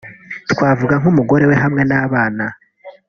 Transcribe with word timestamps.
twavuga 0.51 0.93
nk'umugore 1.01 1.43
we 1.49 1.55
hamwe 1.63 1.81
n'abana 1.89 2.45